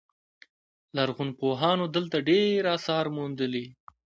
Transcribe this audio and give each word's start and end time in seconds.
لرغونپوهانو 0.95 1.85
دلته 1.95 2.17
ډیر 2.29 2.61
اثار 2.77 3.05
موندلي 3.15 3.65